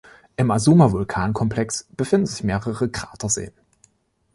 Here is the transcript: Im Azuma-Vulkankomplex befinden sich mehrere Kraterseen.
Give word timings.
Im 0.35 0.49
Azuma-Vulkankomplex 0.49 1.85
befinden 1.95 2.25
sich 2.25 2.43
mehrere 2.43 2.89
Kraterseen. 2.89 3.53